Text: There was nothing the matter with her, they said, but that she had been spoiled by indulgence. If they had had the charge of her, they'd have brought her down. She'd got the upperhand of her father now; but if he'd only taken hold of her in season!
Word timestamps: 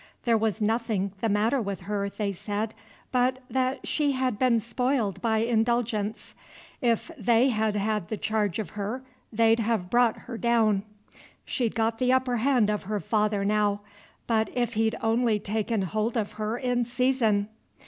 There 0.25 0.35
was 0.35 0.63
nothing 0.63 1.11
the 1.21 1.29
matter 1.29 1.61
with 1.61 1.81
her, 1.81 2.09
they 2.09 2.33
said, 2.33 2.73
but 3.11 3.37
that 3.51 3.85
she 3.85 4.13
had 4.13 4.39
been 4.39 4.59
spoiled 4.59 5.21
by 5.21 5.37
indulgence. 5.45 6.33
If 6.81 7.11
they 7.19 7.49
had 7.49 7.75
had 7.75 8.07
the 8.09 8.17
charge 8.17 8.57
of 8.57 8.71
her, 8.71 9.03
they'd 9.31 9.59
have 9.59 9.91
brought 9.91 10.17
her 10.25 10.39
down. 10.39 10.81
She'd 11.45 11.75
got 11.75 11.99
the 11.99 12.11
upperhand 12.11 12.71
of 12.71 12.85
her 12.89 12.99
father 12.99 13.45
now; 13.45 13.81
but 14.25 14.49
if 14.55 14.73
he'd 14.73 14.95
only 15.03 15.37
taken 15.37 15.83
hold 15.83 16.17
of 16.17 16.31
her 16.31 16.57
in 16.57 16.83
season! 16.83 17.49